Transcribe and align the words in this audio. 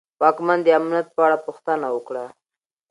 واکمن 0.21 0.59
د 0.63 0.67
امنیت 0.77 1.07
په 1.15 1.21
اړه 1.25 1.37
پوښتنه 1.45 1.87
وکړه. 1.95 2.25